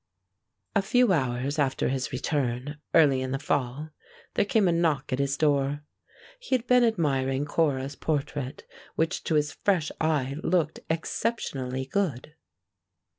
A 0.75 0.81
few 0.81 1.13
hours 1.13 1.59
after 1.59 1.89
his 1.89 2.11
return, 2.11 2.79
early 2.95 3.21
in 3.21 3.29
the 3.29 3.37
fall, 3.37 3.91
there 4.33 4.45
came 4.45 4.67
a 4.67 4.71
knock 4.71 5.13
at 5.13 5.19
his 5.19 5.37
door. 5.37 5.83
He 6.39 6.55
had 6.55 6.65
been 6.65 6.83
admiring 6.83 7.45
Cora's 7.45 7.95
portrait, 7.95 8.65
which 8.95 9.23
to 9.25 9.35
his 9.35 9.51
fresh 9.51 9.91
eye 10.01 10.37
looked 10.41 10.79
exceptionally 10.89 11.85
good. 11.85 12.33